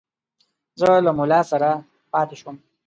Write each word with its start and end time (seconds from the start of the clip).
زه 0.79 0.89
له 1.05 1.11
مُلا 1.17 1.41
سره 1.51 1.69
پاته 2.11 2.35
شوم. 2.39 2.57